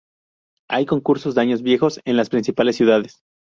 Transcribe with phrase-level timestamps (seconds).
[0.67, 3.21] Hay concursos de años viejos en las principales ciudades.